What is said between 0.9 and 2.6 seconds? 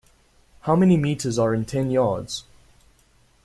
meters are in ten yards?